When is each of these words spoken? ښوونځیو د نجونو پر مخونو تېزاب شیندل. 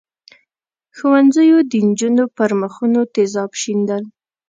ښوونځیو 0.97 1.57
د 1.71 1.73
نجونو 1.87 2.23
پر 2.37 2.49
مخونو 2.61 3.01
تېزاب 3.13 3.51
شیندل. 3.61 4.03